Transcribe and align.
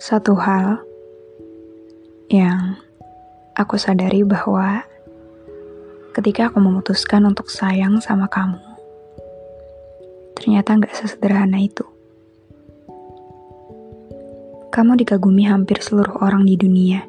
Satu 0.00 0.32
hal 0.32 0.80
yang 2.32 2.80
aku 3.52 3.76
sadari 3.76 4.24
bahwa 4.24 4.80
ketika 6.16 6.48
aku 6.48 6.56
memutuskan 6.56 7.28
untuk 7.28 7.52
sayang 7.52 8.00
sama 8.00 8.24
kamu, 8.24 8.56
ternyata 10.40 10.80
nggak 10.80 10.96
sesederhana 10.96 11.60
itu. 11.60 11.84
Kamu 14.72 14.96
dikagumi 14.96 15.44
hampir 15.44 15.84
seluruh 15.84 16.24
orang 16.24 16.48
di 16.48 16.56
dunia. 16.56 17.04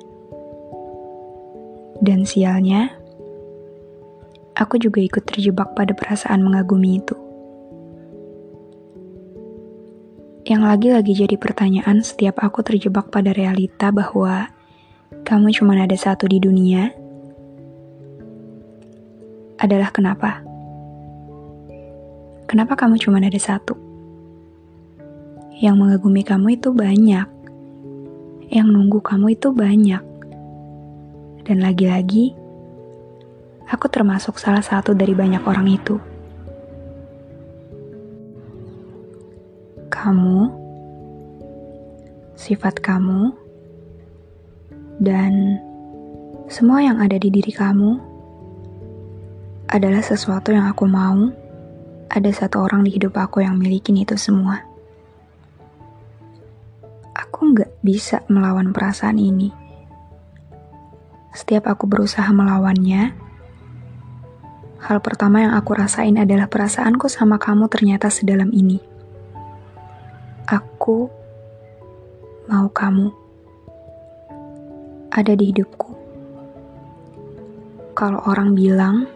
Dan 2.03 2.27
sialnya, 2.27 2.91
aku 4.59 4.75
juga 4.75 4.99
ikut 4.99 5.23
terjebak 5.31 5.79
pada 5.79 5.95
perasaan 5.95 6.43
mengagumi 6.43 6.99
itu. 6.99 7.20
Yang 10.41 10.61
lagi-lagi 10.65 11.13
jadi 11.13 11.35
pertanyaan 11.37 12.01
setiap 12.01 12.41
aku 12.41 12.65
terjebak 12.65 13.13
pada 13.13 13.29
realita 13.29 13.93
bahwa 13.93 14.49
kamu 15.21 15.53
cuma 15.53 15.77
ada 15.77 15.93
satu 15.93 16.25
di 16.25 16.41
dunia 16.41 16.89
adalah 19.61 19.93
kenapa? 19.93 20.41
Kenapa 22.49 22.73
kamu 22.73 22.97
cuma 22.97 23.21
ada 23.21 23.37
satu? 23.37 23.77
Yang 25.61 25.75
mengagumi 25.77 26.25
kamu 26.25 26.57
itu 26.57 26.73
banyak. 26.73 27.29
Yang 28.49 28.67
nunggu 28.73 28.97
kamu 28.97 29.37
itu 29.37 29.53
banyak. 29.53 30.03
Dan 31.45 31.61
lagi-lagi, 31.61 32.33
aku 33.69 33.85
termasuk 33.93 34.41
salah 34.41 34.65
satu 34.65 34.97
dari 34.97 35.13
banyak 35.13 35.45
orang 35.45 35.69
itu. 35.69 36.10
Kamu, 39.91 40.47
sifat 42.39 42.79
kamu, 42.79 43.35
dan 45.03 45.59
semua 46.47 46.79
yang 46.79 47.03
ada 47.03 47.19
di 47.19 47.27
diri 47.27 47.51
kamu 47.51 47.99
adalah 49.71 50.03
sesuatu 50.03 50.55
yang 50.55 50.67
aku 50.67 50.87
mau. 50.87 51.31
Ada 52.11 52.43
satu 52.43 52.67
orang 52.67 52.83
di 52.83 52.91
hidup 52.91 53.15
aku 53.15 53.39
yang 53.39 53.55
milikin 53.55 53.95
itu 53.95 54.19
semua. 54.19 54.59
Aku 57.15 57.55
nggak 57.55 57.79
bisa 57.79 58.19
melawan 58.27 58.75
perasaan 58.75 59.15
ini. 59.15 59.47
Setiap 61.31 61.71
aku 61.71 61.87
berusaha 61.87 62.27
melawannya, 62.35 63.15
hal 64.83 64.97
pertama 64.99 65.39
yang 65.39 65.55
aku 65.55 65.71
rasain 65.71 66.19
adalah 66.19 66.51
perasaanku 66.51 67.07
sama 67.07 67.39
kamu 67.39 67.71
ternyata 67.71 68.11
sedalam 68.11 68.51
ini. 68.51 68.83
Aku 70.51 71.07
mau 72.51 72.67
kamu 72.75 73.07
ada 75.15 75.31
di 75.31 75.47
hidupku. 75.47 75.95
Kalau 77.95 78.19
orang 78.27 78.51
bilang, 78.51 79.07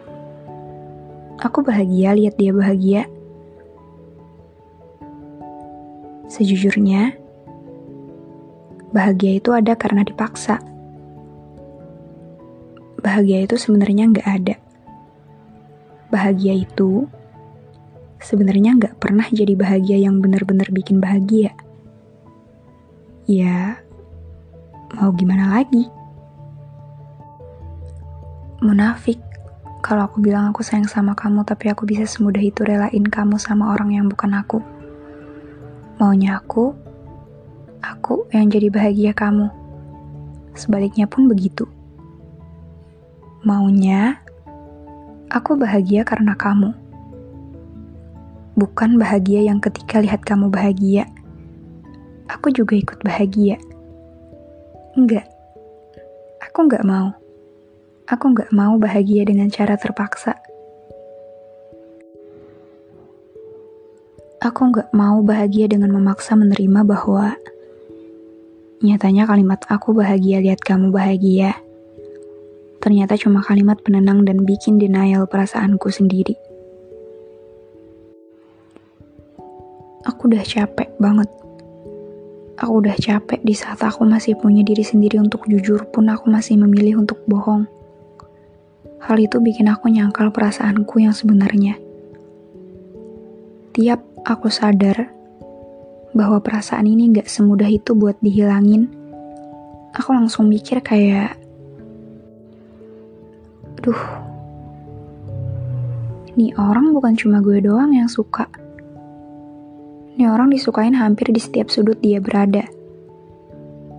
aku 1.36 1.60
bahagia 1.60 2.16
lihat 2.16 2.40
dia 2.40 2.56
bahagia. 2.56 3.04
Sejujurnya, 6.32 7.12
bahagia 8.96 9.36
itu 9.36 9.52
ada 9.52 9.76
karena 9.76 10.08
dipaksa. 10.08 10.56
Bahagia 13.04 13.44
itu 13.44 13.60
sebenarnya 13.60 14.08
nggak 14.08 14.28
ada. 14.40 14.56
Bahagia 16.08 16.64
itu 16.64 17.04
sebenarnya 18.20 18.76
nggak 18.76 18.96
pernah 19.00 19.26
jadi 19.28 19.52
bahagia 19.56 20.00
yang 20.00 20.20
benar-benar 20.20 20.68
bikin 20.72 21.00
bahagia. 21.02 21.52
Ya, 23.26 23.82
mau 24.94 25.10
gimana 25.12 25.58
lagi? 25.58 25.90
Munafik 28.62 29.20
kalau 29.82 30.06
aku 30.06 30.18
bilang 30.18 30.50
aku 30.50 30.66
sayang 30.66 30.88
sama 30.88 31.14
kamu 31.14 31.46
tapi 31.46 31.70
aku 31.70 31.86
bisa 31.86 32.06
semudah 32.06 32.42
itu 32.42 32.66
relain 32.66 33.04
kamu 33.06 33.38
sama 33.38 33.74
orang 33.74 33.94
yang 33.94 34.06
bukan 34.06 34.34
aku. 34.34 34.58
Maunya 35.96 36.38
aku, 36.38 36.74
aku 37.82 38.28
yang 38.32 38.50
jadi 38.50 38.68
bahagia 38.68 39.12
kamu. 39.14 39.48
Sebaliknya 40.56 41.04
pun 41.06 41.28
begitu. 41.28 41.68
Maunya, 43.46 44.18
aku 45.30 45.54
bahagia 45.54 46.02
karena 46.02 46.34
kamu 46.34 46.85
bukan 48.56 48.96
bahagia 48.96 49.44
yang 49.44 49.60
ketika 49.60 50.00
lihat 50.00 50.24
kamu 50.24 50.48
bahagia. 50.48 51.04
Aku 52.32 52.50
juga 52.50 52.74
ikut 52.74 53.04
bahagia. 53.04 53.60
Enggak, 54.96 55.28
aku 56.40 56.64
enggak 56.64 56.82
mau. 56.88 57.12
Aku 58.08 58.32
enggak 58.32 58.50
mau 58.50 58.74
bahagia 58.80 59.28
dengan 59.28 59.52
cara 59.52 59.76
terpaksa. 59.76 60.34
Aku 64.40 64.72
enggak 64.72 64.88
mau 64.96 65.20
bahagia 65.20 65.68
dengan 65.68 65.92
memaksa 65.92 66.32
menerima 66.32 66.80
bahwa 66.82 67.36
nyatanya 68.80 69.28
kalimat 69.28 69.60
aku 69.68 69.92
bahagia 69.92 70.40
lihat 70.40 70.64
kamu 70.64 70.88
bahagia. 70.90 71.60
Ternyata 72.80 73.18
cuma 73.20 73.42
kalimat 73.42 73.82
penenang 73.82 74.24
dan 74.24 74.46
bikin 74.46 74.78
denial 74.80 75.26
perasaanku 75.26 75.90
sendiri. 75.90 76.45
Aku 80.06 80.30
udah 80.30 80.46
capek 80.46 80.86
banget. 81.02 81.26
Aku 82.62 82.78
udah 82.78 82.94
capek 82.94 83.42
di 83.42 83.58
saat 83.58 83.82
aku 83.82 84.06
masih 84.06 84.38
punya 84.38 84.62
diri 84.62 84.86
sendiri 84.86 85.18
untuk 85.18 85.42
jujur 85.50 85.82
pun 85.90 86.06
aku 86.06 86.30
masih 86.30 86.54
memilih 86.62 87.02
untuk 87.02 87.18
bohong. 87.26 87.66
Hal 89.02 89.18
itu 89.18 89.42
bikin 89.42 89.66
aku 89.66 89.90
nyangkal 89.90 90.30
perasaanku 90.30 91.02
yang 91.02 91.10
sebenarnya. 91.10 91.74
Tiap 93.74 93.98
aku 94.22 94.46
sadar 94.46 95.10
bahwa 96.14 96.38
perasaan 96.38 96.86
ini 96.86 97.10
gak 97.10 97.26
semudah 97.26 97.66
itu 97.66 97.92
buat 97.98 98.14
dihilangin, 98.22 98.86
aku 99.90 100.14
langsung 100.14 100.46
mikir 100.46 100.86
kayak, 100.86 101.34
duh, 103.82 104.00
ini 106.38 106.54
orang 106.54 106.94
bukan 106.94 107.18
cuma 107.18 107.42
gue 107.42 107.58
doang 107.58 107.90
yang 107.90 108.08
suka 108.08 108.48
ini 110.16 110.24
orang 110.24 110.48
disukain 110.48 110.96
hampir 110.96 111.28
di 111.28 111.36
setiap 111.36 111.68
sudut 111.68 112.00
dia 112.00 112.24
berada. 112.24 112.64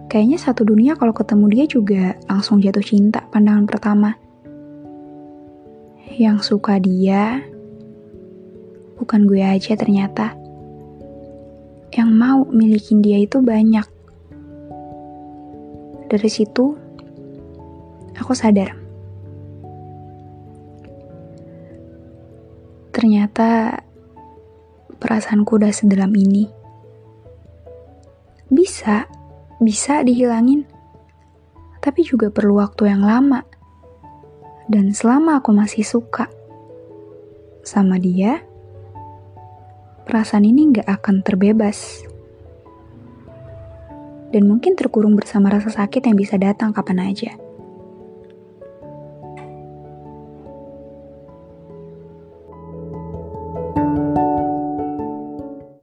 Kayaknya 0.09 0.41
satu 0.41 0.66
dunia 0.66 0.97
kalau 0.97 1.13
ketemu 1.13 1.45
dia 1.53 1.66
juga 1.69 2.03
langsung 2.25 2.57
jatuh 2.57 2.81
cinta 2.81 3.22
pandangan 3.29 3.69
pertama. 3.69 4.17
Yang 6.18 6.50
suka 6.50 6.81
dia 6.81 7.45
bukan 8.97 9.30
gue 9.30 9.45
aja 9.45 9.77
ternyata. 9.77 10.33
Yang 11.94 12.09
mau 12.09 12.50
milikin 12.50 13.06
dia 13.06 13.21
itu 13.21 13.38
banyak. 13.38 13.86
Dari 16.09 16.30
situ, 16.33 16.74
aku 18.18 18.33
sadar. 18.33 18.74
Ternyata 22.89 23.86
perasaanku 25.07 25.56
udah 25.56 25.71
sedalam 25.71 26.12
ini. 26.12 26.51
Bisa, 28.51 29.07
bisa 29.63 30.04
dihilangin. 30.04 30.68
Tapi 31.80 32.04
juga 32.04 32.27
perlu 32.27 32.59
waktu 32.59 32.92
yang 32.92 33.07
lama. 33.07 33.48
Dan 34.68 34.92
selama 34.92 35.39
aku 35.39 35.56
masih 35.56 35.88
suka 35.88 36.27
sama 37.63 37.95
dia, 37.95 38.44
perasaan 40.04 40.44
ini 40.44 40.75
gak 40.75 40.92
akan 41.00 41.24
terbebas. 41.24 42.03
Dan 44.27 44.44
mungkin 44.44 44.75
terkurung 44.75 45.15
bersama 45.15 45.48
rasa 45.48 45.71
sakit 45.71 46.03
yang 46.03 46.19
bisa 46.19 46.36
datang 46.36 46.75
kapan 46.75 47.15
aja. 47.15 47.46